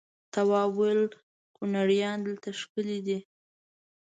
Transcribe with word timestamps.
تواب 0.33 0.71
وويل: 0.77 1.01
کنریانې 1.55 2.21
دلته 2.25 2.49
ښکلې 2.59 2.99
دي. 3.07 3.19